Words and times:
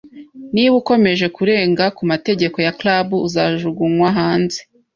Niba 0.53 0.73
ukomeje 0.81 1.25
kurenga 1.35 1.85
ku 1.97 2.01
mategeko 2.11 2.57
ya 2.65 2.75
club, 2.79 3.07
uzajugunywa 3.27 4.07
hanze 4.17 4.59